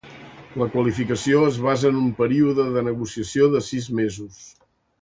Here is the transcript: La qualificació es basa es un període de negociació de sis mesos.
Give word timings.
La 0.61 0.67
qualificació 0.75 1.43
es 1.49 1.59
basa 1.67 1.91
es 1.91 2.01
un 2.01 2.09
període 2.23 2.67
de 2.79 2.87
negociació 2.89 3.53
de 3.57 3.65
sis 3.71 3.93
mesos. 4.03 4.43